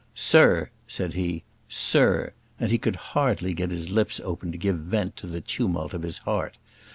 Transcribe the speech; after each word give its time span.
"Sir," 0.15 0.71
said 0.87 1.13
he; 1.13 1.43
"sir:" 1.69 2.33
and 2.59 2.71
he 2.71 2.79
could 2.79 2.95
hardly 3.13 3.53
get 3.53 3.69
his 3.69 3.91
lips 3.91 4.19
open 4.23 4.51
to 4.51 4.57
give 4.57 4.79
vent 4.79 5.15
to 5.17 5.27
the 5.27 5.41
tumult 5.41 5.93
of 5.93 6.01
his 6.01 6.17
heart. 6.17 6.57